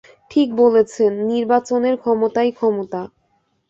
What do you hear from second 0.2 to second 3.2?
ঠিক বলেছেন– নির্বাচনের ক্ষমতাই ক্ষমতা।